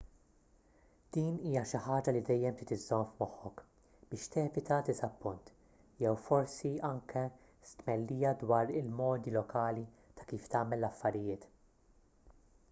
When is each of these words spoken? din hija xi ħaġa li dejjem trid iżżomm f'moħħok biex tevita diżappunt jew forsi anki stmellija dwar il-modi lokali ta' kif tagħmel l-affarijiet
din 1.15 1.33
hija 1.41 1.61
xi 1.71 1.79
ħaġa 1.87 2.13
li 2.15 2.21
dejjem 2.29 2.55
trid 2.61 2.71
iżżomm 2.75 3.11
f'moħħok 3.17 3.61
biex 4.13 4.31
tevita 4.37 4.79
diżappunt 4.87 5.53
jew 6.05 6.15
forsi 6.29 6.73
anki 6.91 7.25
stmellija 7.75 8.33
dwar 8.45 8.73
il-modi 8.83 9.35
lokali 9.39 9.87
ta' 10.21 10.27
kif 10.35 10.49
tagħmel 10.57 10.81
l-affarijiet 10.83 11.49